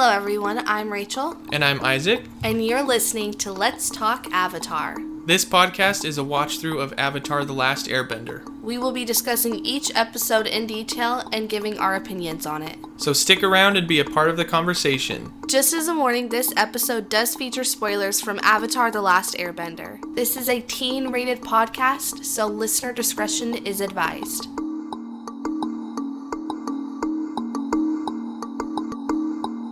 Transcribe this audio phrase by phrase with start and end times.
[0.00, 0.62] Hello, everyone.
[0.64, 2.22] I'm Rachel, And I'm Isaac.
[2.44, 4.96] and you're listening to Let's Talk Avatar.
[5.26, 8.48] This podcast is a watch through of Avatar The Last Airbender.
[8.62, 12.78] We will be discussing each episode in detail and giving our opinions on it.
[12.96, 15.32] So stick around and be a part of the conversation.
[15.48, 19.98] Just as a warning, this episode does feature spoilers from Avatar The Last Airbender.
[20.14, 24.46] This is a teen rated podcast, so listener discretion is advised.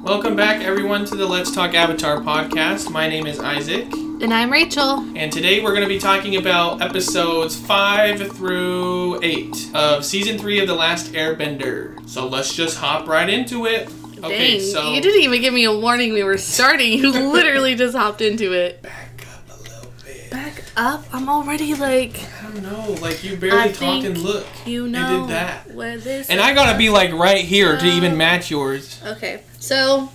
[0.06, 2.90] Welcome back, everyone, to the Let's Talk Avatar podcast.
[2.92, 5.00] My name is Isaac, And I'm Rachel.
[5.16, 10.60] and today we're going to be talking about episodes 5 through 8 of season 3
[10.60, 12.08] of The Last Airbender.
[12.08, 13.88] So let's just hop right into it.
[14.18, 14.92] Okay, Dang, so.
[14.92, 16.92] you didn't even give me a warning we were starting.
[17.00, 18.82] You literally just hopped into it.
[18.82, 20.30] Back up a little bit.
[20.30, 21.04] Back up.
[21.12, 22.24] I'm already like,
[22.60, 24.46] don't know, like you barely I talk and look.
[24.64, 25.22] you know.
[25.22, 25.70] did that.
[25.72, 29.00] Where this And I gotta be like right here to even um, match yours.
[29.04, 30.10] Okay, so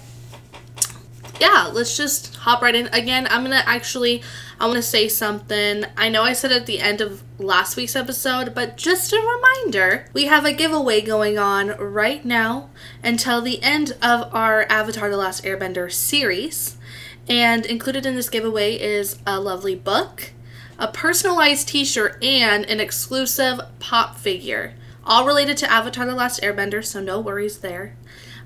[1.39, 2.88] yeah, let's just hop right in.
[2.88, 4.22] Again, I'm gonna actually,
[4.59, 5.86] I want to say something.
[5.97, 10.06] I know I said at the end of last week's episode, but just a reminder
[10.14, 12.69] we have a giveaway going on right now
[13.03, 16.78] until the end of our Avatar The Last Airbender series.
[17.30, 20.31] And included in this giveaway is a lovely book,
[20.82, 24.74] a personalized t shirt, and an exclusive pop figure.
[25.06, 27.96] All related to Avatar The Last Airbender, so no worries there.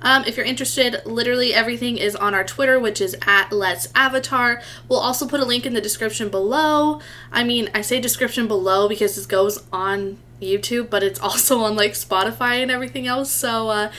[0.01, 4.61] Um, if you're interested, literally everything is on our Twitter, which is at Let's Avatar.
[4.89, 6.99] We'll also put a link in the description below.
[7.31, 11.77] I mean, I say description below because this goes on YouTube, but it's also on
[11.77, 13.31] like Spotify and everything else.
[13.31, 13.91] So, uh,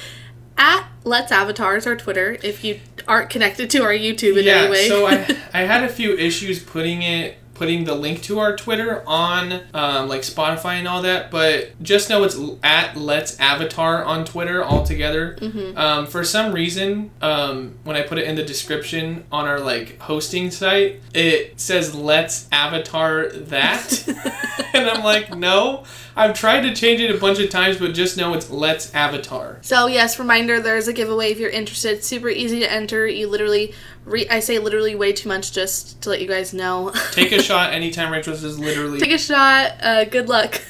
[0.58, 4.62] at Let's Avatar is our Twitter if you aren't connected to our YouTube in yeah,
[4.62, 4.88] any way.
[4.88, 9.02] so I I had a few issues putting it putting the link to our Twitter
[9.06, 14.26] on um, like Spotify and all that, but just know it's at Let's Avatar on
[14.26, 15.36] Twitter altogether.
[15.40, 15.78] Mm-hmm.
[15.78, 19.98] Um, for some reason, um, when I put it in the description on our like
[20.00, 24.06] hosting site, it says Let's Avatar that,
[24.74, 25.84] and I'm like, no.
[26.18, 29.58] I've tried to change it a bunch of times, but just know it's Let's Avatar.
[29.60, 32.02] So yes, reminder: there's a giveaway if you're interested.
[32.02, 33.06] Super easy to enter.
[33.06, 33.74] You literally,
[34.06, 36.92] re- I say literally way too much just to let you guys know.
[37.12, 38.98] Take a shot anytime Rachel says literally.
[38.98, 39.72] Take a shot.
[39.82, 40.62] Uh, good luck.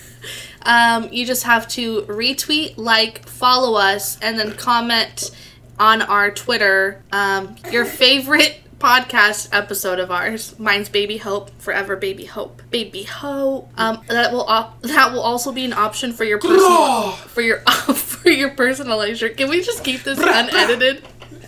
[0.62, 5.30] Um, you just have to retweet, like, follow us, and then comment
[5.78, 10.58] on our Twitter um, your favorite podcast episode of ours.
[10.58, 13.70] Mine's Baby Hope, Forever Baby Hope, Baby Hope.
[13.76, 17.58] Um, that will op- that will also be an option for your personal for your
[17.60, 19.36] for your personalized shirt.
[19.36, 21.04] Can we just keep this unedited?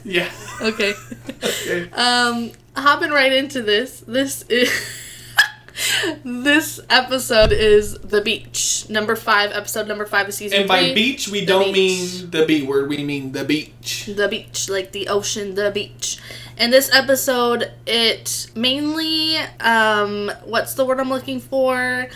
[0.08, 0.30] Yeah.
[0.62, 0.94] Okay.
[1.44, 1.88] Okay.
[1.92, 4.00] Um, hopping right into this.
[4.00, 4.70] This is
[6.24, 10.94] this episode is the beach, number five, episode number five of season And by three.
[10.94, 12.22] beach, we don't beach.
[12.22, 14.06] mean the B word, we mean the beach.
[14.06, 16.18] the beach, like the ocean, the beach.
[16.56, 22.08] And this episode, it mainly, um, what's the word I'm looking for?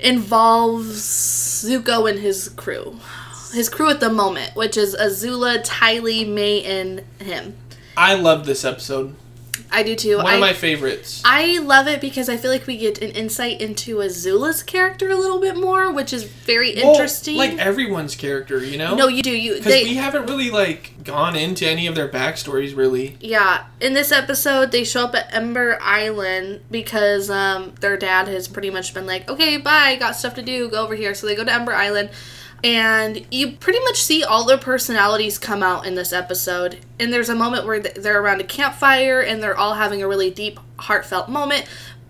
[0.00, 0.98] Involves
[1.64, 2.98] Zuko and his crew.
[3.52, 7.56] His crew at the moment, which is Azula, Tylee, Mai, and him.
[7.96, 9.14] I love this episode.
[9.74, 10.18] I do too.
[10.18, 11.22] One I, of my favorites.
[11.24, 15.14] I love it because I feel like we get an insight into Azula's character a
[15.16, 17.36] little bit more, which is very Well, interesting.
[17.38, 18.94] like everyone's character, you know?
[18.94, 19.30] no, you do.
[19.30, 23.16] You Because we haven't really, like, gone into any of their backstories, really.
[23.20, 28.48] Yeah, in this episode, they show up at Ember Island because um, their dad has
[28.48, 31.14] pretty much been like, okay, bye, got stuff to do, go over here.
[31.14, 32.10] So they go to Ember Island,
[32.64, 36.78] and you pretty much see all their personalities come out in this episode.
[37.00, 40.30] And there's a moment where they're around a campfire and they're all having a really
[40.30, 41.66] deep, heartfelt moment.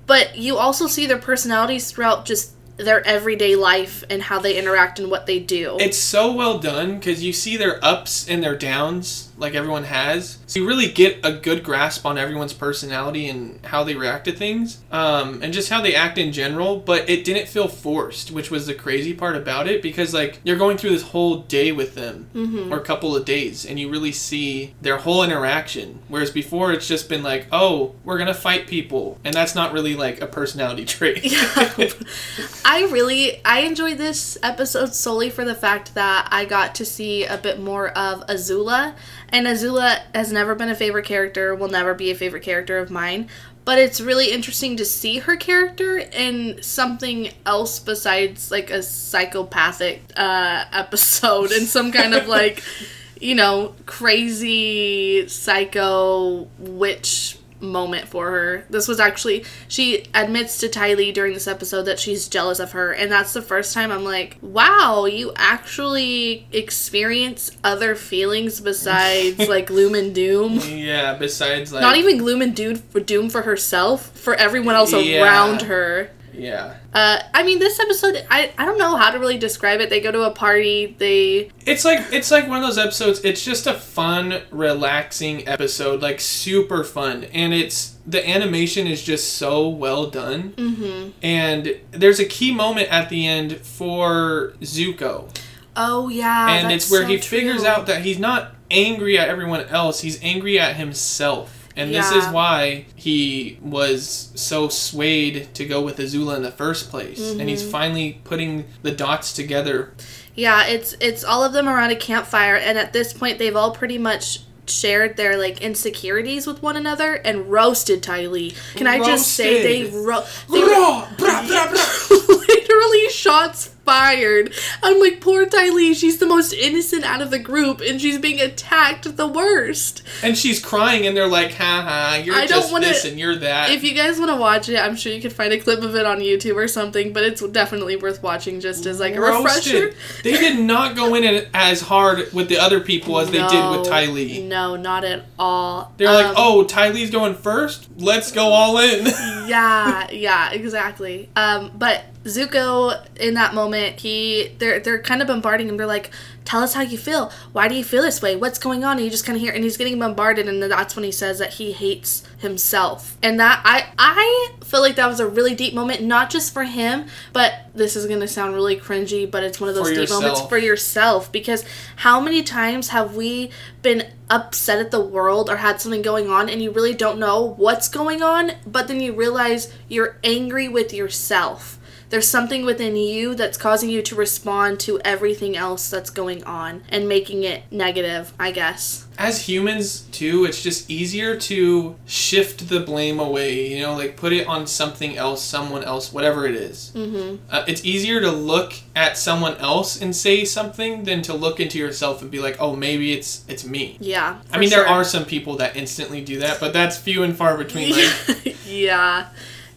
[0.07, 4.99] But you also see their personalities throughout just their everyday life and how they interact
[4.99, 5.77] and what they do.
[5.81, 10.39] It's so well done because you see their ups and their downs, like everyone has.
[10.47, 14.33] So you really get a good grasp on everyone's personality and how they react to
[14.33, 16.79] things, um, and just how they act in general.
[16.79, 20.59] But it didn't feel forced, which was the crazy part about it because, like, you're
[20.59, 22.29] going through this whole day with them,
[22.71, 26.01] or a couple of days, and you really see their whole interaction.
[26.09, 29.95] Whereas before, it's just been like, oh, we're gonna fight people, and that's not really
[29.95, 31.25] like a personality trait.
[32.73, 37.27] I really I enjoyed this episode solely for the fact that I got to see
[37.27, 38.95] a bit more of Azula,
[39.29, 42.91] and Azula has never been a favorite character, will never be a favorite character of
[42.91, 43.29] mine.
[43.67, 50.05] But it's really interesting to see her character in something else besides like a psychopathic
[50.17, 52.63] uh, episode and some kind of like,
[53.21, 57.32] you know, crazy psycho witch
[57.63, 58.65] moment for her.
[58.69, 62.73] This was actually she admits to Ty Lee during this episode that she's jealous of
[62.73, 69.39] her, and that's the first time I'm like, wow, you actually experience other feelings besides
[69.49, 70.59] like gloom and doom.
[70.67, 74.93] Yeah, besides like Not even gloom and doom for doom for herself, for everyone else
[74.93, 75.23] Yeah.
[75.23, 76.11] around her.
[76.33, 76.77] Yeah.
[76.95, 79.89] Uh, I mean, this episode, I, I don't know how to really describe it.
[79.89, 80.95] They go to a party.
[80.99, 83.25] They It's like it's like one of those episodes.
[83.25, 89.35] It's just a fun, relaxing episode, like super fun, and it's the animation is just
[89.35, 90.53] so well done.
[90.53, 91.11] Mm-hmm.
[91.23, 95.35] And there's a key moment at the end for Zuko,
[95.77, 99.63] oh yeah, and it's where so he figures out that he's not angry at everyone
[99.63, 101.62] else; he's angry at himself.
[101.77, 106.91] And this is why he was so swayed to go with Azula in the first
[106.91, 107.31] place.
[107.33, 107.71] And he's Mm-hmm.
[107.71, 109.93] finally putting the dots together.
[110.35, 113.73] Yeah, it's it's all of them around a campfire, and at this point, they've all
[113.75, 118.55] pretty much shared their like insecurities with one another and roasted Ty Lee.
[118.75, 122.17] Can I just say they ro- they Blah, blah, blah.
[122.29, 124.53] literally shots fired.
[124.83, 128.19] I'm like, poor Ty Lee, she's the most innocent out of the group, and she's
[128.19, 130.03] being attacked the worst.
[130.23, 133.37] And she's crying, and they're like, "Ha ha, you're I just wanna- this and you're
[133.37, 135.83] that." If you guys want to watch it, I'm sure you could find a clip
[135.83, 139.21] of it on YouTube or something, but it's definitely worth watching just as like a
[139.21, 139.93] refresher.
[140.23, 143.83] They did not go in as hard with the other people as they did with
[143.83, 144.43] No, Ty Lee.
[144.47, 145.93] No, not at all.
[145.97, 147.89] They're like, Um, "Oh, Ty Lee's going first.
[147.99, 149.07] Let's go all in."
[149.47, 151.29] yeah, yeah, exactly.
[151.37, 155.77] Um, but Zuko in that moment, he they're they're kind of bombarding him.
[155.77, 156.11] They're like,
[156.45, 157.33] "Tell us how you feel.
[157.53, 158.37] Why do you feel this way?
[158.37, 160.97] What's going on?" And you just kind of hear, and he's getting bombarded, and that's
[160.97, 163.17] when he says that he hates himself.
[163.23, 166.65] And that I I feel like that was a really deep moment, not just for
[166.65, 170.41] him, but this is gonna sound really cringy, but it's one of those deep moments
[170.49, 171.65] for yourself because
[171.97, 173.51] how many times have we
[173.83, 177.55] been upset at the world or had something going on and you really don't know
[177.59, 181.79] what's going on, but then you realize you're angry with yourself.
[182.13, 186.83] There's something within you that's causing you to respond to everything else that's going on
[186.91, 189.07] and making it negative, I guess.
[189.17, 193.69] as humans too, it's just easier to shift the blame away.
[193.69, 196.93] You know, like put it on something else, someone else, whatever it is.
[196.95, 197.37] Mm-hmm.
[197.49, 201.79] Uh, it's easier to look at someone else and say something than to look into
[201.79, 204.39] yourself and be like, "Oh, maybe it's it's me." Yeah.
[204.53, 207.57] I mean, there are some people that instantly do that, but that's few and far
[207.57, 207.95] between.
[208.03, 209.29] Like, yeah,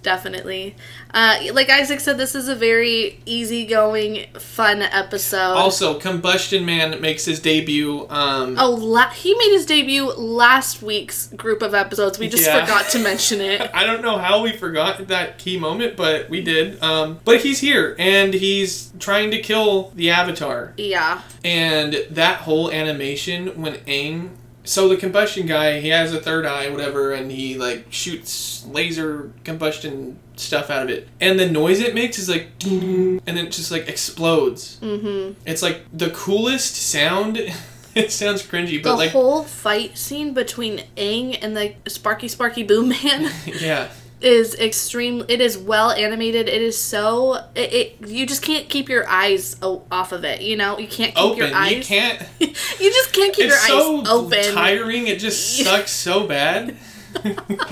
[0.06, 0.76] definitely.
[1.14, 5.54] Uh, like Isaac said, this is a very easygoing, fun episode.
[5.56, 8.08] also, Combustion Man makes his debut.
[8.10, 12.20] Um, Oh, la- he made his debut last week's group of episodes.
[12.20, 12.64] We just Yeah.
[12.64, 13.70] forgot to mention it.
[13.74, 16.82] I don't know how we forgot that key moment, but we did.
[16.84, 20.74] Um, but he's here, and he's trying to kill the Avatar.
[20.78, 21.22] Yeah.
[21.44, 24.30] And that whole animation when Aang.
[24.66, 29.32] So the combustion guy, he has a third eye, whatever, and he like shoots laser
[29.44, 31.08] combustion stuff out of it.
[31.22, 34.80] And the noise it makes is like, ding, and then it just like explodes.
[34.82, 35.40] Mm-hmm.
[35.46, 37.38] It's like the coolest sound.
[37.96, 42.28] it sounds cringy, but The like, the whole fight scene between Aang and the Sparky
[42.28, 43.90] Sparky Boom Man yeah.
[44.22, 45.24] Is extreme.
[45.28, 46.48] It is well animated.
[46.48, 47.36] It is so.
[47.56, 50.42] It, it you just can't keep your eyes o- off of it.
[50.42, 51.38] You know, you can't keep Open.
[51.38, 51.72] your eyes.
[51.74, 52.22] You can't.
[52.40, 52.48] you
[52.92, 54.54] just can't keep your so eyes open.
[54.54, 55.08] tiring.
[55.08, 56.76] It just sucks so bad.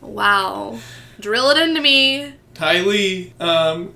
[0.00, 0.78] Wow.
[1.20, 2.34] Drill it into me.
[2.54, 3.32] Ty Lee.
[3.40, 3.92] Um.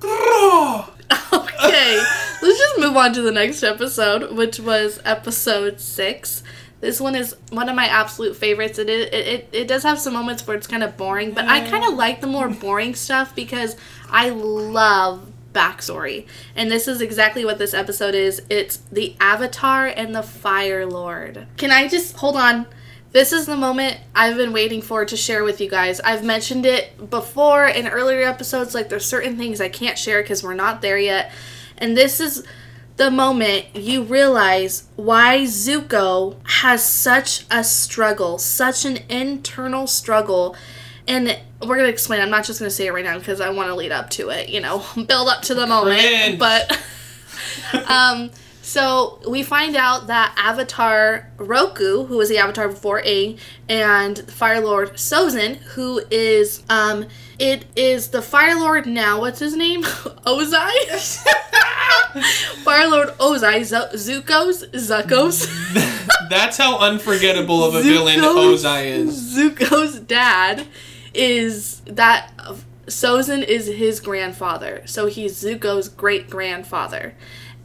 [1.60, 1.96] Okay,
[2.42, 6.42] let's just move on to the next episode, which was episode six.
[6.80, 8.78] This one is one of my absolute favorites.
[8.78, 11.68] It it, it, it does have some moments where it's kind of boring, but I
[11.68, 13.76] kind of like the more boring stuff because
[14.10, 16.26] I love backstory.
[16.54, 18.42] And this is exactly what this episode is.
[18.48, 21.46] It's the Avatar and the Fire Lord.
[21.56, 22.66] Can I just hold on?
[23.10, 25.98] This is the moment I've been waiting for to share with you guys.
[26.00, 28.74] I've mentioned it before in earlier episodes.
[28.74, 31.32] Like, there's certain things I can't share because we're not there yet.
[31.78, 32.44] And this is
[32.98, 40.56] the moment you realize why Zuko has such a struggle, such an internal struggle.
[41.06, 42.20] And we're going to explain.
[42.20, 44.10] I'm not just going to say it right now because I want to lead up
[44.10, 46.38] to it, you know, build up to the moment.
[46.38, 46.78] But.
[47.90, 48.30] um,
[48.68, 54.60] so we find out that Avatar Roku, who was the Avatar before Aang, and Fire
[54.60, 57.06] Lord Sozin, who is um,
[57.38, 59.20] it is the Fire Lord now.
[59.22, 59.82] What's his name?
[59.84, 61.24] Ozai.
[62.62, 65.48] Fire Lord Ozai, Z- Zuko's Zuko's.
[66.28, 69.34] That's how unforgettable of a villain Ozai is.
[69.34, 70.66] Zuko's dad
[71.14, 72.32] is that
[72.84, 77.14] Sozin is his grandfather, so he's Zuko's great grandfather.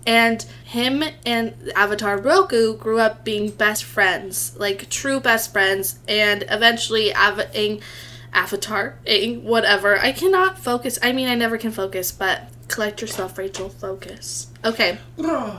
[0.05, 6.43] And him and Avatar Roku grew up being best friends, like true best friends, and
[6.49, 7.55] eventually Av-
[8.33, 8.99] Avatar,
[9.43, 9.99] whatever.
[9.99, 10.99] I cannot focus.
[11.01, 13.69] I mean, I never can focus, but collect yourself, Rachel.
[13.69, 14.47] Focus.
[14.65, 14.97] Okay.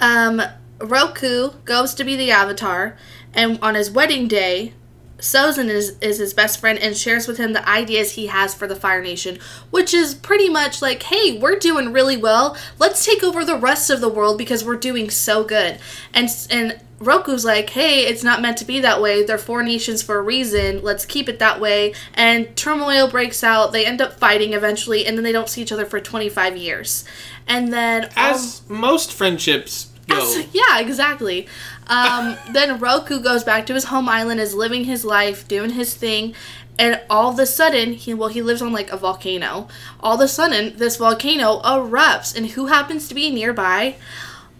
[0.00, 0.42] Um,
[0.80, 2.96] Roku goes to be the Avatar,
[3.32, 4.74] and on his wedding day,
[5.18, 8.66] Sozin is, is his best friend and shares with him the ideas he has for
[8.66, 9.38] the Fire Nation,
[9.70, 12.56] which is pretty much like, hey, we're doing really well.
[12.78, 15.78] Let's take over the rest of the world because we're doing so good.
[16.12, 19.24] And and Roku's like, hey, it's not meant to be that way.
[19.24, 20.82] They're four nations for a reason.
[20.82, 21.92] Let's keep it that way.
[22.14, 23.72] And turmoil breaks out.
[23.72, 27.04] They end up fighting eventually, and then they don't see each other for 25 years.
[27.46, 30.16] And then As most friendships go.
[30.16, 31.46] as- yeah, exactly.
[31.86, 35.94] Um, then Roku goes back to his home island, is living his life, doing his
[35.94, 36.34] thing,
[36.78, 39.68] and all of a sudden, he well, he lives on like a volcano.
[40.00, 43.96] All of a sudden, this volcano erupts, and who happens to be nearby?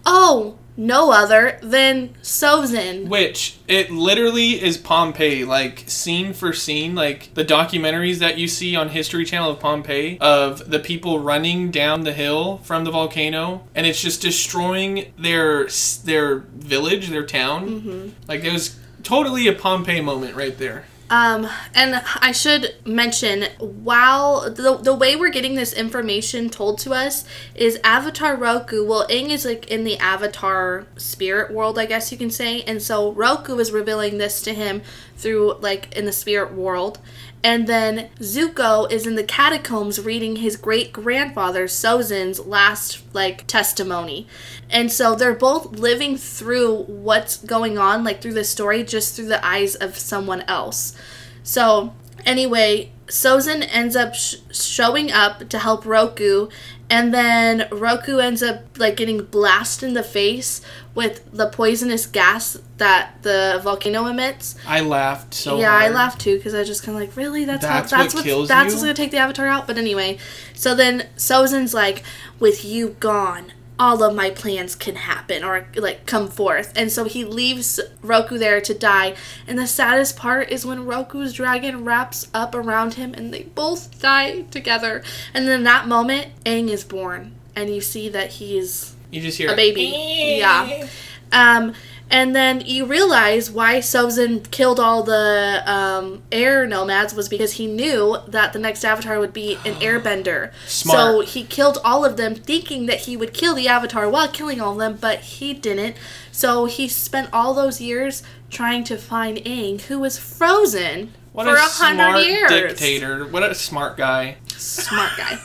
[0.05, 3.07] Oh, no other than Sozin.
[3.07, 8.75] Which it literally is Pompeii, like scene for scene, like the documentaries that you see
[8.75, 13.63] on History Channel of Pompeii of the people running down the hill from the volcano,
[13.73, 15.67] and it's just destroying their
[16.03, 17.69] their village, their town.
[17.69, 18.09] Mm-hmm.
[18.27, 20.85] Like it was totally a Pompeii moment right there.
[21.09, 26.93] Um, and I should mention, while the, the way we're getting this information told to
[26.93, 28.83] us is Avatar Roku.
[28.83, 32.81] Well, Aang is like in the Avatar spirit world, I guess you can say, and
[32.81, 34.81] so Roku is revealing this to him
[35.17, 36.99] through like in the spirit world.
[37.43, 44.27] And then Zuko is in the catacombs reading his great grandfather Sozin's last like testimony.
[44.69, 49.27] And so they're both living through what's going on, like through the story, just through
[49.27, 50.95] the eyes of someone else.
[51.43, 51.93] So,
[52.25, 56.47] anyway, Sozin ends up sh- showing up to help Roku,
[56.89, 60.61] and then Roku ends up like getting blasted in the face
[60.93, 64.55] with the poisonous gas that the volcano emits.
[64.67, 65.93] I laughed so yeah, I hard.
[65.93, 68.19] laughed too because I was just kind of like, really, that's, That's how that's what
[68.19, 68.71] what's, kills that's you?
[68.73, 69.65] what's gonna take the avatar out.
[69.67, 70.19] But anyway,
[70.53, 72.03] so then Sozin's like,
[72.39, 77.03] with you gone, all of my plans can happen or like come forth, and so
[77.03, 79.15] he leaves Roku there to die.
[79.47, 83.99] And the saddest part is when Roku's dragon wraps up around him and they both
[84.01, 85.03] die together.
[85.33, 89.51] And then that moment, Aang is born, and you see that he's You just hear
[89.51, 89.93] a baby.
[90.39, 90.87] Yeah.
[91.31, 91.73] Um,
[92.09, 97.67] and then you realize why Sozin killed all the um, air nomads was because he
[97.67, 100.51] knew that the next avatar would be an airbender.
[100.67, 100.97] Smart.
[100.97, 104.61] So he killed all of them thinking that he would kill the avatar while killing
[104.61, 105.95] all of them, but he didn't.
[106.31, 111.53] So he spent all those years trying to find Aang, who was frozen What for
[111.55, 112.49] a a hundred smart years.
[112.51, 113.25] dictator.
[113.25, 114.37] What a smart guy.
[114.57, 115.39] Smart guy.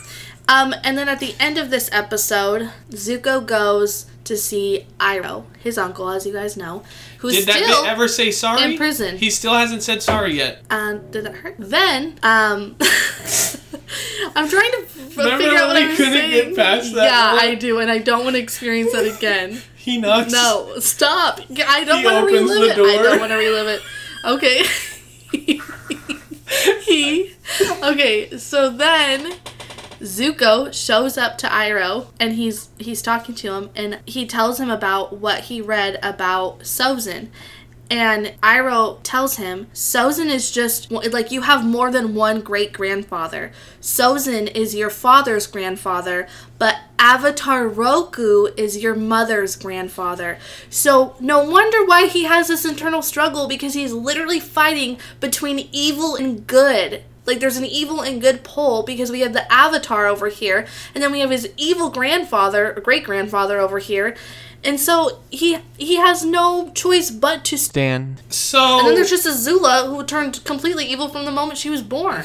[0.49, 5.77] Um, and then at the end of this episode, Zuko goes to see Iroh, his
[5.77, 6.83] uncle, as you guys know,
[7.19, 8.63] who's Did that still bit ever say sorry?
[8.63, 9.19] in prison.
[9.19, 10.63] He still hasn't said sorry yet.
[10.71, 11.57] um, did that hurt?
[11.59, 12.77] Then, um,
[14.37, 16.31] I'm trying to f- Remember figure out what when I'm we couldn't saying.
[16.31, 17.39] get past that Yeah?
[17.49, 19.61] I do, and I don't want to experience that again.
[19.81, 20.31] He knocks.
[20.31, 21.41] No, stop!
[21.67, 22.87] I don't He want to opens relive the it.
[22.87, 23.03] I door.
[23.03, 23.83] don't want to relive it.
[24.27, 24.63] Okay.
[26.85, 27.33] he.
[27.83, 29.33] Okay, so then
[30.01, 34.71] Zuko shows up to Iroh and he's he's talking to him and he tells him
[34.71, 37.29] about what he read about Sozin.
[37.91, 43.51] And Iroh tells him, Sozin is just like you have more than one great grandfather.
[43.81, 50.39] Sozin is your father's grandfather, but Avatar Roku is your mother's grandfather.
[50.71, 56.15] So no wonder why he has this internal struggle because he's literally fighting between evil
[56.15, 57.03] and good.
[57.31, 61.03] Like there's an evil and good pole because we have the Avatar over here, and
[61.03, 64.17] then we have his evil grandfather, or great grandfather over here.
[64.63, 68.21] And so he he has no choice but to stand.
[68.29, 71.83] So And then there's just Azula who turned completely evil from the moment she was
[71.83, 72.25] born.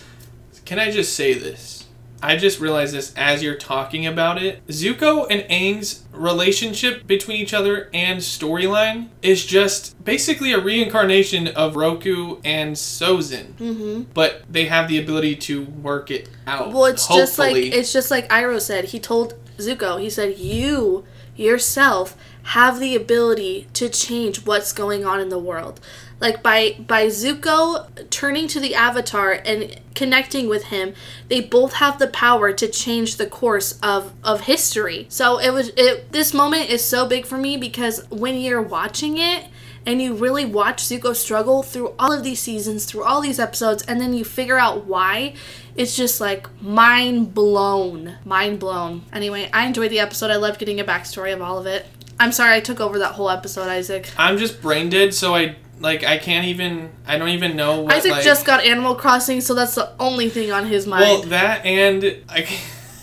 [0.64, 1.81] Can I just say this?
[2.22, 4.64] I just realized this as you're talking about it.
[4.68, 11.74] Zuko and Aang's relationship between each other and storyline is just basically a reincarnation of
[11.74, 13.54] Roku and Sozin.
[13.54, 14.02] Mm-hmm.
[14.14, 16.72] But they have the ability to work it out.
[16.72, 18.86] Well, it's just like it's just like Iroh said.
[18.86, 21.04] He told Zuko, he said, "You
[21.36, 25.80] yourself have the ability to change what's going on in the world."
[26.20, 30.94] Like by by Zuko turning to the Avatar and connecting with him,
[31.28, 35.06] they both have the power to change the course of of history.
[35.08, 39.18] So it was it this moment is so big for me because when you're watching
[39.18, 39.46] it,
[39.84, 43.82] and you really watch Zuko struggle through all of these seasons, through all these episodes,
[43.82, 45.34] and then you figure out why,
[45.74, 48.16] it's just like mind blown.
[48.24, 49.02] Mind blown.
[49.12, 50.30] Anyway, I enjoyed the episode.
[50.30, 51.86] I loved getting a backstory of all of it.
[52.18, 54.10] I'm sorry I took over that whole episode, Isaac.
[54.16, 57.94] I'm just brain dead, so I like I can't even I don't even know what
[57.94, 61.02] Isaac like, just got Animal Crossing, so that's the only thing on his mind.
[61.02, 62.46] Well, that and I,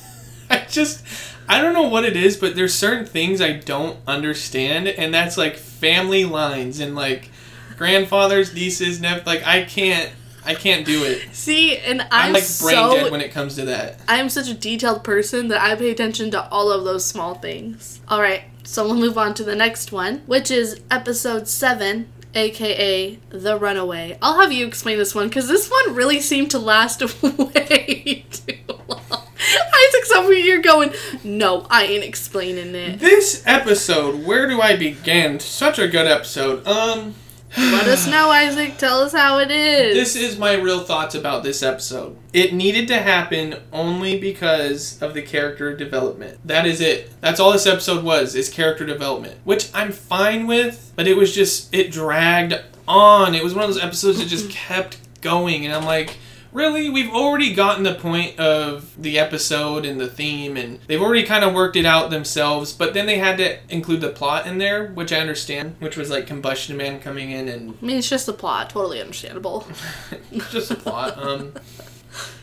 [0.50, 1.04] I just
[1.48, 5.38] I don't know what it is, but there's certain things I don't understand, and that's
[5.38, 7.30] like family lines and like
[7.78, 9.25] grandfathers, nieces, nephews.
[9.25, 10.12] Like I can't
[10.46, 11.34] I can't do it.
[11.34, 14.00] See, and I'm, I'm like brain so dead when it comes to that.
[14.08, 18.00] I'm such a detailed person that I pay attention to all of those small things.
[18.08, 23.18] All right, so we'll move on to the next one, which is episode 7, aka
[23.32, 24.16] The Runaway.
[24.22, 28.76] I'll have you explain this one because this one really seemed to last way too
[28.88, 29.02] long.
[29.42, 33.00] Isaac's here going, No, I ain't explaining it.
[33.00, 35.40] This episode, where do I begin?
[35.40, 36.68] Such a good episode.
[36.68, 37.16] Um
[37.58, 38.77] Let us know, Isaac.
[38.77, 39.96] Tell us how it is.
[39.96, 42.18] This is my real thoughts about this episode.
[42.32, 46.39] It needed to happen only because of the character development.
[46.46, 47.12] That is it.
[47.22, 49.38] That's all this episode was, is character development.
[49.44, 52.53] Which I'm fine with, but it was just it dragged
[52.88, 53.36] on.
[53.36, 56.18] It was one of those episodes that just kept going and I'm like
[56.51, 61.24] Really, we've already gotten the point of the episode and the theme, and they've already
[61.24, 62.74] kind of worked it out themselves.
[62.74, 66.10] But then they had to include the plot in there, which I understand, which was
[66.10, 68.72] like Combustion Man coming in and I mean, it's just the plot.
[68.72, 69.68] Totally understandable.
[70.51, 71.18] just a plot.
[71.22, 71.53] Um,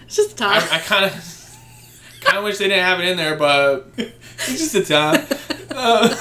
[0.07, 0.73] It's just I, tough.
[0.73, 4.75] I kind of kind of wish they didn't have it in there, but it's just
[4.77, 5.27] a time.
[5.71, 6.17] Uh,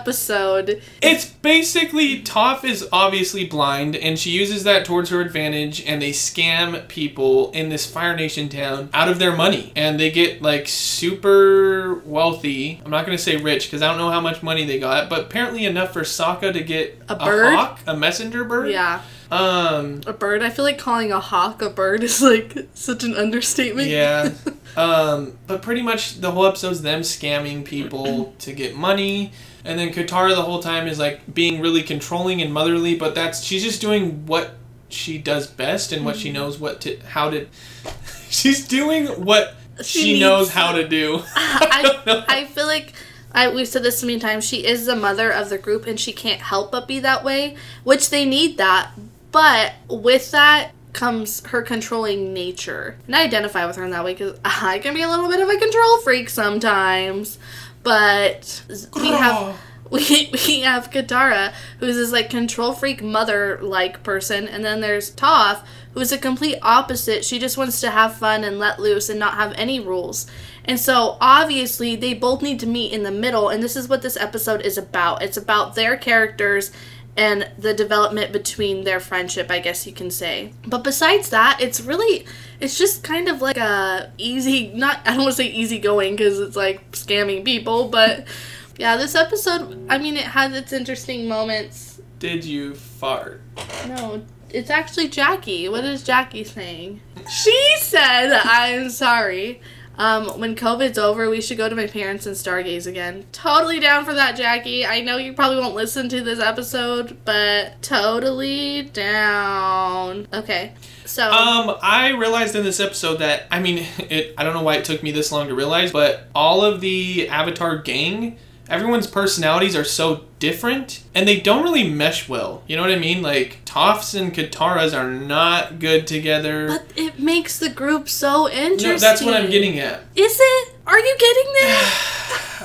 [0.00, 6.00] episode it's basically Toph is obviously blind, and she uses that towards her advantage, and
[6.00, 10.42] they scam people in this Fire Nation town out of their money, and they get
[10.42, 12.80] like super wealthy.
[12.84, 15.20] I'm not gonna say rich because I don't know how much money they got, but
[15.22, 17.54] apparently enough for Sokka to get A bird?
[17.54, 18.70] hawk, a messenger bird.
[18.70, 19.02] Yeah.
[19.30, 20.00] Um.
[20.06, 20.42] A bird.
[20.42, 23.88] I feel like calling a hawk a bird is like such an understatement.
[23.88, 24.32] Yeah.
[24.76, 29.32] Um, but pretty much the whole episode's them scamming people to get money.
[29.64, 33.42] And then Katara the whole time is like being really controlling and motherly, but that's
[33.42, 34.54] she's just doing what
[34.88, 36.38] she does best and what she mm-hmm.
[36.38, 37.46] knows what to how to
[38.28, 41.22] she's doing what She she, knows to- how to do.
[41.34, 42.94] I, I feel like
[43.32, 44.44] I, we've said this so many times.
[44.44, 47.56] She is the mother of the group, and she can't help but be that way.
[47.84, 48.90] Which they need that,
[49.30, 54.14] but with that comes her controlling nature, and I identify with her in that way
[54.14, 57.38] because I can be a little bit of a control freak sometimes.
[57.82, 58.62] But
[58.94, 59.58] we have
[59.90, 65.10] we, we have Katara, who's this like control freak mother like person, and then there's
[65.10, 65.64] Toph,
[65.94, 67.24] who's a complete opposite.
[67.24, 70.26] She just wants to have fun and let loose and not have any rules.
[70.64, 74.02] And so obviously they both need to meet in the middle, and this is what
[74.02, 75.22] this episode is about.
[75.22, 76.70] It's about their characters
[77.16, 80.52] and the development between their friendship, I guess you can say.
[80.66, 82.26] But besides that, it's really
[82.60, 86.16] it's just kind of like a easy not I don't want to say easy going
[86.16, 88.26] because it's like scamming people, but
[88.78, 92.00] yeah, this episode, I mean, it has its interesting moments.
[92.18, 93.42] Did you fart?
[93.86, 95.68] No, it's actually Jackie.
[95.68, 97.00] What is Jackie saying?
[97.30, 99.60] She said, I'm sorry.
[100.00, 103.26] Um, when COVID's over, we should go to my parents and stargaze again.
[103.32, 104.86] Totally down for that, Jackie.
[104.86, 110.26] I know you probably won't listen to this episode, but totally down.
[110.32, 110.72] Okay,
[111.04, 111.30] so.
[111.30, 114.32] Um, I realized in this episode that I mean, it.
[114.38, 117.28] I don't know why it took me this long to realize, but all of the
[117.28, 118.38] Avatar gang,
[118.70, 122.62] everyone's personalities are so different, and they don't really mesh well.
[122.66, 123.20] You know what I mean?
[123.22, 126.68] Like Toph's and Katara's are not good together.
[126.68, 128.90] but it makes the group so interesting.
[128.92, 130.00] no, that's what I'm getting at.
[130.16, 130.74] Is it?
[130.86, 131.90] Are you getting there?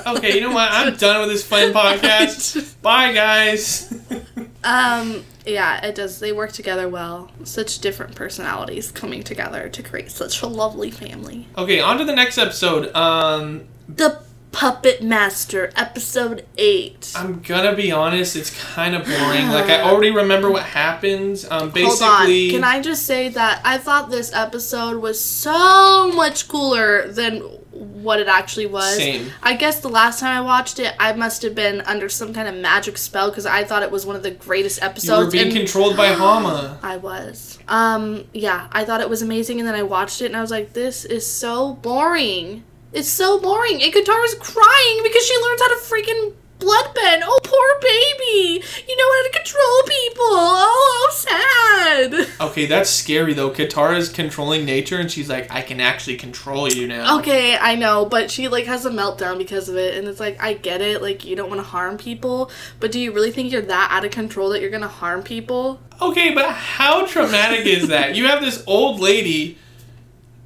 [0.06, 0.70] Okay, you know what?
[0.70, 2.76] I'm done with this fun podcast.
[2.82, 3.92] Bye, guys.
[4.64, 6.18] Um, yeah, it does.
[6.18, 7.30] They work together well.
[7.44, 11.46] Such different personalities coming together to create such a lovely family.
[11.56, 12.92] okay, on to the next episode.
[12.96, 14.20] Um, The
[14.56, 17.12] Puppet Master, episode 8.
[17.14, 19.48] I'm gonna be honest, it's kind of boring.
[19.48, 21.46] Like I already remember what happens.
[21.50, 22.52] Um, basically.
[22.52, 27.40] Can I just say that I thought this episode was so much cooler than
[27.70, 28.96] what it actually was.
[28.96, 29.30] Same.
[29.42, 32.48] I guess the last time I watched it, I must have been under some kind
[32.48, 35.34] of magic spell because I thought it was one of the greatest episodes.
[35.34, 36.78] you were being and- controlled by Hama.
[36.82, 37.58] I was.
[37.68, 40.50] Um, yeah, I thought it was amazing, and then I watched it, and I was
[40.50, 42.64] like, this is so boring.
[42.96, 43.82] It's so boring.
[43.82, 47.20] And Katara's crying because she learns how to freaking Bloodbend.
[47.22, 48.64] Oh, poor baby.
[48.88, 50.24] You know how to control people.
[50.24, 52.28] Oh, how sad.
[52.40, 53.50] Okay, that's scary though.
[53.50, 57.18] Katara's controlling nature, and she's like, I can actually control you now.
[57.18, 60.42] Okay, I know, but she like has a meltdown because of it, and it's like
[60.42, 61.02] I get it.
[61.02, 64.06] Like you don't want to harm people, but do you really think you're that out
[64.06, 65.78] of control that you're gonna harm people?
[66.00, 68.16] Okay, but how traumatic is that?
[68.16, 69.58] You have this old lady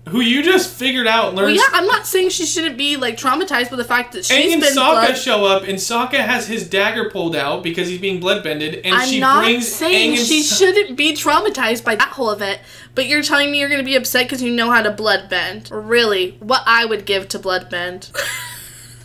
[0.08, 3.70] who you just figured out Well, yeah, I'm not saying she shouldn't be like traumatized
[3.70, 5.16] by the fact that she's Aang and been Sokka blood.
[5.16, 9.08] show up, and Sokka has his dagger pulled out because he's being bloodbended, and I'm
[9.08, 12.60] she not brings saying Aang and she So- shouldn't be traumatized by that whole event,
[12.94, 15.68] but you're telling me you're gonna be upset because you know how to bloodbend.
[15.70, 18.10] Really, what I would give to bloodbend.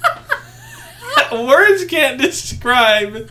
[1.31, 3.29] Words can't describe.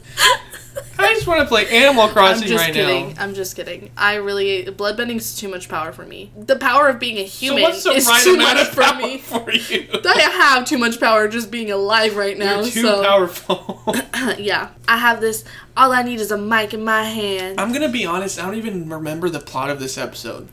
[0.99, 3.15] I just want to play Animal Crossing I'm just right kidding.
[3.15, 3.23] now.
[3.23, 3.91] I'm just kidding.
[3.97, 6.33] I really bloodbending's too much power for me.
[6.37, 9.19] The power of being a So human the is right too much for me.
[9.19, 9.89] for you?
[10.05, 12.61] I have too much power just being alive right now.
[12.61, 13.83] You're too so powerful.
[14.39, 15.45] yeah, I have this.
[15.77, 17.61] All I need is a mic in my hand.
[17.61, 18.39] I'm gonna be honest.
[18.39, 20.49] I don't even remember the plot of this episode.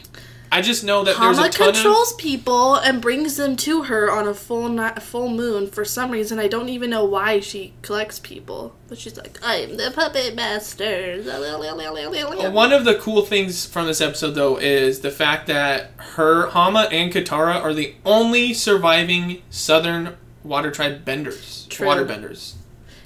[0.54, 4.12] I just know that there's Hama a ton controls people and brings them to her
[4.12, 6.40] on a full full moon for some reason.
[6.40, 11.22] I don't even know why she collects people, but she's like, "I'm the puppet master."
[12.52, 16.90] One of the cool things from this episode, though, is the fact that her Hama
[16.92, 21.88] and Katara are the only surviving Southern Water Tribe benders, True.
[21.88, 22.56] water benders.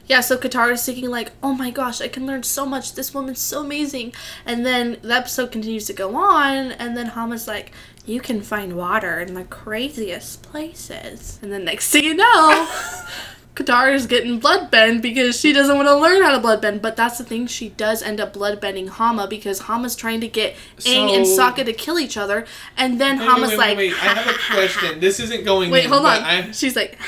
[0.07, 2.93] Yeah, so Katara is thinking like, "Oh my gosh, I can learn so much.
[2.93, 4.13] This woman's so amazing."
[4.45, 7.71] And then the episode continues to go on, and then Hama's like,
[8.05, 12.67] "You can find water in the craziest places." And then next thing you know,
[13.55, 16.81] Katara's getting bloodbend because she doesn't want to learn how to bloodbend.
[16.83, 20.55] But that's the thing, she does end up bloodbending Hama because Hama's trying to get
[20.81, 22.45] Aang and So- Sokka to kill each other,
[22.77, 24.03] and then Wait, Hama's wait, like, wait, wait.
[24.03, 24.99] I have a question.
[24.99, 25.71] This isn't going.
[25.71, 26.21] Wait, in, hold on.
[26.21, 26.99] I, She's like,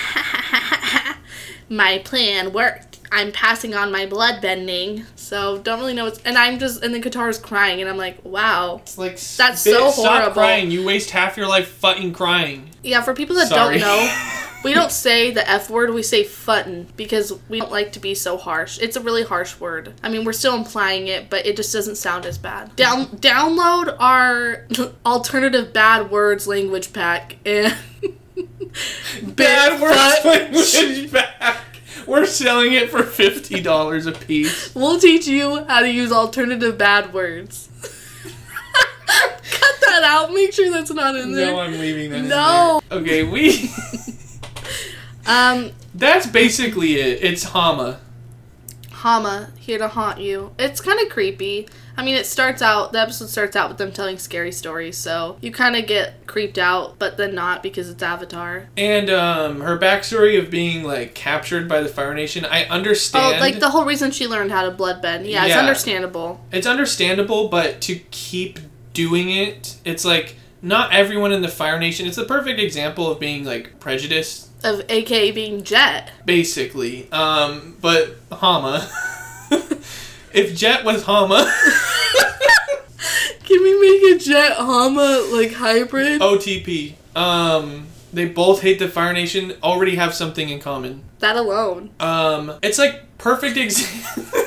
[1.70, 3.00] my plan worked.
[3.12, 6.20] I'm passing on my blood bending, so don't really know what's.
[6.24, 8.80] And I'm just, and then Katara's crying, and I'm like, wow.
[8.82, 10.72] it's like That's so Stop crying.
[10.72, 12.70] You waste half your life fucking crying.
[12.84, 13.80] Yeah, for people that Sorry.
[13.80, 17.94] don't know, we don't say the F word, we say futton because we don't like
[17.94, 18.80] to be so harsh.
[18.82, 19.94] It's a really harsh word.
[20.04, 22.76] I mean, we're still implying it, but it just doesn't sound as bad.
[22.76, 24.66] Down download our
[25.06, 27.76] alternative bad words language pack and
[29.24, 31.64] Bad words language back.
[32.06, 34.74] We're selling it for fifty dollars a piece.
[34.76, 37.70] We'll teach you how to use alternative bad words.
[39.08, 40.34] Cut that out.
[40.34, 41.48] Make sure that's not in there.
[41.52, 42.20] No, I'm leaving that.
[42.20, 42.82] in No.
[42.92, 43.70] Okay, we.
[45.26, 47.24] um, That's basically it.
[47.24, 48.00] It's Hama.
[48.92, 50.54] Hama here to haunt you.
[50.58, 51.68] It's kind of creepy.
[51.98, 52.92] I mean, it starts out.
[52.92, 56.60] The episode starts out with them telling scary stories, so you kind of get creeped
[56.60, 58.68] out, but then not because it's Avatar.
[58.78, 63.38] And um, her backstory of being like captured by the Fire Nation, I understand.
[63.38, 65.28] Oh, like the whole reason she learned how to bloodbend.
[65.28, 66.40] Yeah, it's understandable.
[66.52, 68.60] it's understandable, but to keep
[68.94, 72.06] doing it, it's like not everyone in the Fire Nation.
[72.06, 76.12] It's the perfect example of being like prejudiced, Of AK being Jet.
[76.26, 77.12] basically.
[77.12, 78.88] Um, but Hama.
[80.34, 81.52] if Jet was Hama,
[83.46, 86.22] Can we make a Jet Hama like hybrid?
[86.22, 86.96] OTP.
[87.16, 89.54] Um, they both hate the Fire Nation.
[89.64, 91.04] Already have something in common.
[91.20, 91.90] That alone.
[92.00, 94.24] Um, it's like perfect example.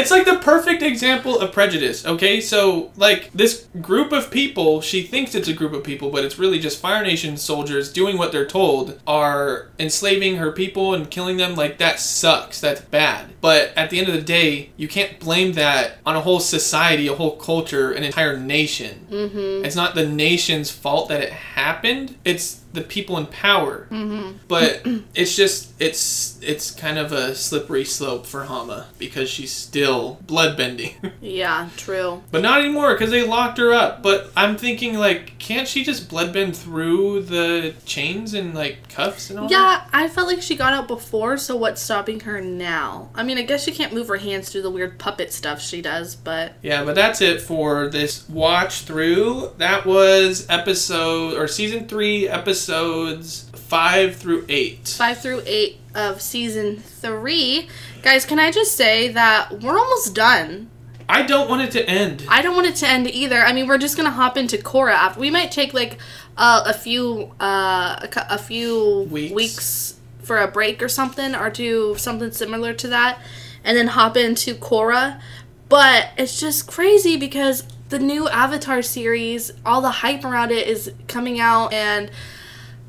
[0.00, 2.06] it's like the perfect example of prejudice.
[2.06, 6.24] Okay, so like this group of people, she thinks it's a group of people, but
[6.24, 11.10] it's really just Fire Nation soldiers doing what they're told, are enslaving her people and
[11.10, 11.54] killing them.
[11.54, 12.60] Like that sucks.
[12.60, 13.32] That's bad.
[13.40, 17.06] But at the end of the day, you can't blame that on a whole society,
[17.06, 19.06] a whole culture, an entire nation.
[19.10, 19.64] Mm-hmm.
[19.64, 22.16] It's not the nation's fault that it happened.
[22.24, 23.86] It's the people in power.
[23.90, 24.36] Mm-hmm.
[24.48, 30.18] But it's just it's it's kind of a slippery slope for Hama because she's still
[30.26, 30.94] bloodbending.
[31.22, 32.22] Yeah, true.
[32.30, 34.02] but not anymore because they locked her up.
[34.02, 39.38] But I'm thinking like, can't she just bloodbend through the chains and like cuffs and
[39.38, 39.52] all that?
[39.52, 43.10] Yeah, I felt like she got out before, so what's stopping her now?
[43.14, 45.82] I mean, I guess she can't move her hands through the weird puppet stuff she
[45.82, 49.52] does, but Yeah, but that's it for this watch through.
[49.58, 52.28] That was episode or season three
[52.68, 54.88] episodes five through eight.
[54.88, 57.68] five through eight of season three.
[58.02, 60.70] Guys, can I just say that we're almost done?
[61.08, 62.24] I don't want it to end.
[62.28, 63.40] I don't want it to end either.
[63.40, 65.20] I mean, we're just gonna hop into Korra after.
[65.20, 65.98] We might take like
[66.36, 69.34] uh, a few uh, a, a few Weeks.
[69.34, 73.18] weeks for a break or something, or do something similar to that,
[73.64, 75.20] and then hop into Korra.
[75.68, 80.92] But it's just crazy because the new Avatar series, all the hype around it is
[81.08, 82.10] coming out, and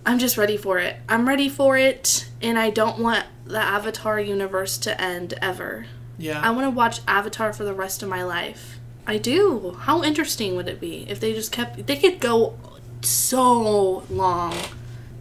[0.05, 0.97] I'm just ready for it.
[1.07, 5.85] I'm ready for it, and I don't want the Avatar universe to end ever.
[6.17, 6.41] Yeah.
[6.41, 8.79] I want to watch Avatar for the rest of my life.
[9.05, 9.77] I do.
[9.81, 11.87] How interesting would it be if they just kept?
[11.87, 12.57] They could go
[13.01, 14.55] so long.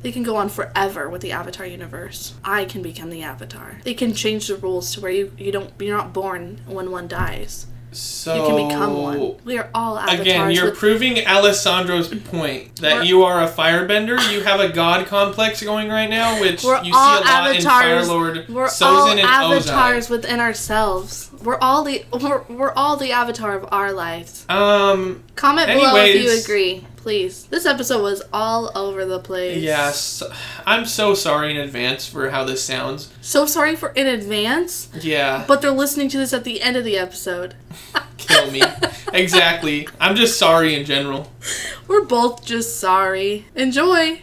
[0.02, 2.34] They can go on forever with the Avatar universe.
[2.42, 3.80] I can become the Avatar.
[3.84, 7.08] They can change the rules to where you you don't you're not born when one
[7.08, 7.66] dies.
[7.92, 9.34] So You can become one.
[9.44, 10.20] We are all avatars.
[10.20, 14.18] Again, you're proving Alessandro's point that We're- you are a firebender.
[14.32, 17.54] You have a god complex going right now, which we're you see a all lot
[17.56, 18.08] in Fire avatars.
[18.08, 20.10] Lord we're Sozin all and avatars Ozai.
[20.10, 21.30] within ourselves.
[21.42, 24.44] We're all the we're, we're all the avatar of our lives.
[24.48, 27.44] Um, Comment below if you agree, please.
[27.46, 29.62] This episode was all over the place.
[29.62, 30.22] yes.
[30.66, 33.12] I'm so sorry in advance for how this sounds.
[33.20, 36.84] So sorry for in advance, Yeah, but they're listening to this at the end of
[36.84, 37.54] the episode.
[38.18, 38.62] kill me.
[39.12, 39.88] exactly.
[39.98, 41.32] I'm just sorry in general.
[41.88, 43.46] We're both just sorry.
[43.54, 44.20] Enjoy.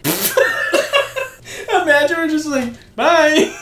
[1.69, 3.53] Imagine we're just like, bye.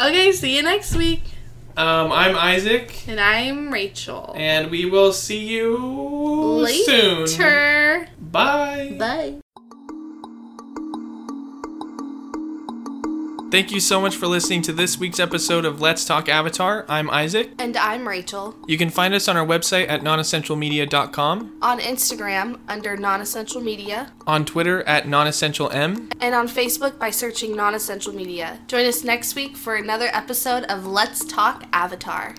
[0.00, 1.22] Okay, see you next week.
[1.76, 4.32] um, I'm Isaac, And I'm Rachel.
[4.36, 7.26] and we will see you soon.
[8.34, 8.96] Later.
[8.96, 8.96] Bye.
[8.98, 9.40] Bye.
[13.50, 16.84] Thank you so much for listening to this week's episode of Let's Talk Avatar.
[16.88, 17.52] I'm Isaac.
[17.60, 18.56] And I'm Rachel.
[18.66, 24.10] You can find us on our website at nonessentialmedia.com, On Instagram under Non Essential Media.
[24.26, 26.12] on Twitter at nonessentialm.
[26.20, 28.58] And on Facebook by searching Non Essential Media.
[28.66, 32.34] Join us next week for another episode of Let's Talk Avatar.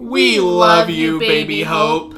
[0.00, 2.16] We love you, baby Hope.